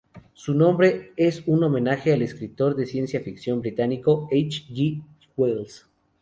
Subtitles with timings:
[0.33, 4.65] Su nombre es un homenaje al escritor de ciencia ficción británico H.
[4.73, 4.99] G.
[5.37, 5.85] Wells.